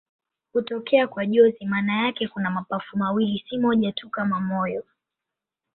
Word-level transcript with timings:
Hutokea 0.53 1.07
kwa 1.07 1.25
jozi 1.25 1.65
maana 1.65 2.05
yake 2.05 2.27
kuna 2.27 2.49
mapafu 2.49 2.97
mawili, 2.97 3.45
si 3.49 3.57
moja 3.57 3.91
tu 3.91 4.09
kama 4.09 4.39
moyo. 4.39 4.83